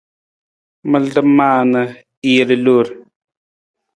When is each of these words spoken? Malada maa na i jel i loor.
Malada 0.91 1.21
maa 1.37 1.61
na 1.71 1.81
i 2.29 2.31
jel 2.35 2.49
i 2.55 2.57
loor. 2.65 2.87